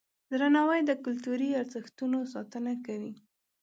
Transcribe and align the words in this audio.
درناوی 0.31 0.81
د 0.85 0.91
کلتوري 1.03 1.49
ارزښتونو 1.61 2.17
ساتنه 2.33 2.73
کوي. 2.85 3.13